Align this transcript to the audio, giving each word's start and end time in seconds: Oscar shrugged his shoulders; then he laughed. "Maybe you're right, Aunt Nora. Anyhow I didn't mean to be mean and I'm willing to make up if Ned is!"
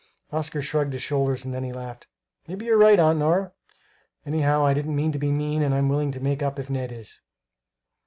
Oscar 0.31 0.63
shrugged 0.63 0.93
his 0.93 1.03
shoulders; 1.03 1.43
then 1.43 1.63
he 1.63 1.71
laughed. 1.71 2.07
"Maybe 2.47 2.65
you're 2.65 2.75
right, 2.75 2.99
Aunt 2.99 3.19
Nora. 3.19 3.53
Anyhow 4.25 4.65
I 4.65 4.73
didn't 4.73 4.95
mean 4.95 5.11
to 5.11 5.19
be 5.19 5.31
mean 5.31 5.61
and 5.61 5.75
I'm 5.75 5.89
willing 5.89 6.09
to 6.13 6.19
make 6.19 6.41
up 6.41 6.57
if 6.57 6.71
Ned 6.71 6.91
is!" 6.91 7.21